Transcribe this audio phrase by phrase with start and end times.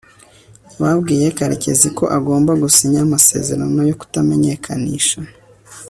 [0.81, 5.19] babwiye karekezi ko agomba gusinya amasezerano yo kutamenyekanisha